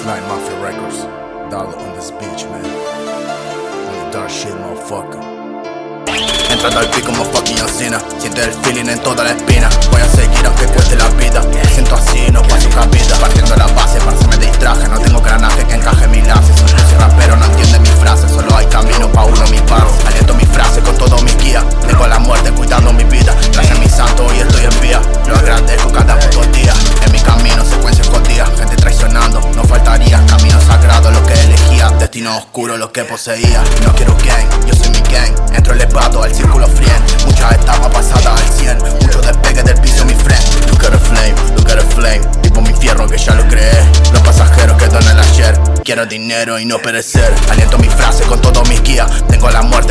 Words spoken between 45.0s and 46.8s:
en el ayer. Quiero dinero y no